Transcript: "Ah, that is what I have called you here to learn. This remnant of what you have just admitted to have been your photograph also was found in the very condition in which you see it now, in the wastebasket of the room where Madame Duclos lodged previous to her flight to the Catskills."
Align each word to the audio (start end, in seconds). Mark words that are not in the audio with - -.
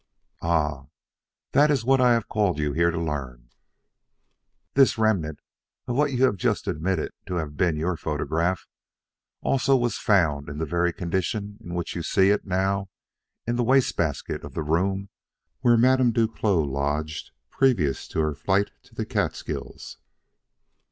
"Ah, 0.41 0.87
that 1.51 1.69
is 1.69 1.85
what 1.85 2.01
I 2.01 2.13
have 2.13 2.27
called 2.27 2.57
you 2.57 2.73
here 2.73 2.89
to 2.89 2.99
learn. 2.99 3.51
This 4.73 4.97
remnant 4.97 5.39
of 5.85 5.95
what 5.95 6.11
you 6.11 6.23
have 6.23 6.37
just 6.37 6.67
admitted 6.67 7.11
to 7.27 7.35
have 7.35 7.55
been 7.55 7.75
your 7.75 7.95
photograph 7.95 8.65
also 9.41 9.75
was 9.77 9.99
found 9.99 10.49
in 10.49 10.57
the 10.57 10.65
very 10.65 10.91
condition 10.91 11.59
in 11.63 11.75
which 11.75 11.95
you 11.95 12.01
see 12.01 12.31
it 12.31 12.47
now, 12.47 12.89
in 13.45 13.57
the 13.57 13.63
wastebasket 13.63 14.43
of 14.43 14.55
the 14.55 14.63
room 14.63 15.09
where 15.59 15.77
Madame 15.77 16.11
Duclos 16.11 16.65
lodged 16.67 17.29
previous 17.51 18.07
to 18.07 18.21
her 18.21 18.33
flight 18.33 18.71
to 18.81 18.95
the 18.95 19.05
Catskills." 19.05 19.97